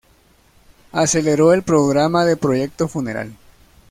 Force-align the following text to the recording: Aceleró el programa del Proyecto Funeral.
Aceleró 0.93 1.53
el 1.53 1.61
programa 1.61 2.25
del 2.25 2.35
Proyecto 2.39 2.87
Funeral. 2.87 3.33